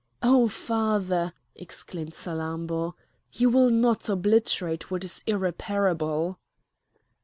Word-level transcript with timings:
"O 0.23 0.47
father!" 0.47 1.31
exclaimed 1.53 2.13
Salammbô, 2.15 2.93
"you 3.33 3.51
will 3.51 3.69
not 3.69 4.09
obliterate 4.09 4.89
what 4.89 5.03
is 5.03 5.21
irreparable!" 5.27 6.39